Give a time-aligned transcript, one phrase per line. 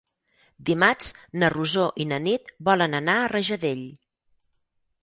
[0.69, 1.09] Dimarts
[1.43, 3.89] na Rosó i na Nit volen anar a Rajadell.